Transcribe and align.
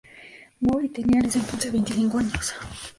Boyd 0.63 0.93
tenía 0.93 1.19
en 1.19 1.27
ese 1.27 1.37
entonces 1.37 1.71
veinticinco 1.71 2.17
años. 2.17 2.55